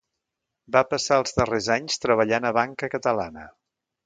Va 0.75 0.81
passar 0.93 1.17
els 1.23 1.37
darrers 1.41 1.67
anys 1.75 2.01
treballant 2.07 2.49
a 2.51 2.53
Banca 2.61 2.91
Catalana. 2.97 3.47